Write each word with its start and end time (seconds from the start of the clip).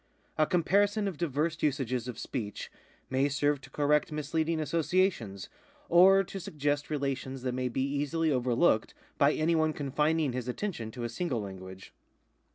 A 0.35 0.47
comparison 0.47 1.07
of 1.07 1.19
diverse 1.19 1.61
usages 1.61 2.07
of 2.07 2.17
speech 2.17 2.71
may 3.11 3.29
serve 3.29 3.61
to 3.61 3.69
correct 3.69 4.11
misleading 4.11 4.59
associations, 4.59 5.47
or 5.89 6.23
to 6.23 6.39
suggest 6.39 6.89
relations 6.89 7.43
that 7.43 7.53
may 7.53 7.69
be 7.69 7.83
easily 7.83 8.31
overlooked 8.31 8.95
by 9.19 9.33
any 9.33 9.53
one 9.53 9.73
confining 9.73 10.33
his 10.33 10.47
attention 10.47 10.89
to 10.89 11.03
a 11.03 11.07
single 11.09 11.41
language. 11.43 11.93